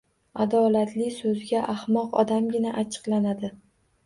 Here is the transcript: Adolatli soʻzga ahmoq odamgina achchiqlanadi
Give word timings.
Adolatli 0.43 1.09
soʻzga 1.17 1.59
ahmoq 1.75 2.17
odamgina 2.23 2.73
achchiqlanadi 2.85 3.53